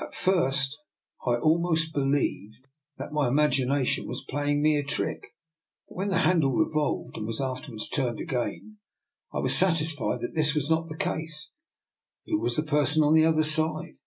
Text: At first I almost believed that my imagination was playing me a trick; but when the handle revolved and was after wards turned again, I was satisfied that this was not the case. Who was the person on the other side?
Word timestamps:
At 0.00 0.16
first 0.16 0.76
I 1.24 1.36
almost 1.36 1.92
believed 1.94 2.66
that 2.98 3.12
my 3.12 3.28
imagination 3.28 4.08
was 4.08 4.24
playing 4.28 4.60
me 4.60 4.76
a 4.76 4.82
trick; 4.82 5.36
but 5.88 5.94
when 5.94 6.08
the 6.08 6.18
handle 6.22 6.50
revolved 6.52 7.16
and 7.16 7.28
was 7.28 7.40
after 7.40 7.70
wards 7.70 7.88
turned 7.88 8.18
again, 8.18 8.78
I 9.32 9.38
was 9.38 9.56
satisfied 9.56 10.20
that 10.22 10.34
this 10.34 10.56
was 10.56 10.68
not 10.68 10.88
the 10.88 10.96
case. 10.96 11.46
Who 12.26 12.40
was 12.40 12.56
the 12.56 12.64
person 12.64 13.04
on 13.04 13.14
the 13.14 13.24
other 13.24 13.44
side? 13.44 13.98